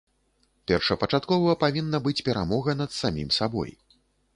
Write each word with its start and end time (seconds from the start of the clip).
Першапачаткова 0.71 1.57
павінна 1.67 2.03
быць 2.09 2.17
перамога 2.31 2.71
над 2.85 2.91
самім 3.01 3.29
сабой. 3.41 3.71